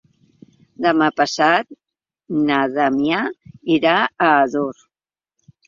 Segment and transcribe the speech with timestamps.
[0.85, 1.69] Demà passat
[2.49, 3.21] na Damià
[3.79, 4.85] irà a Ador.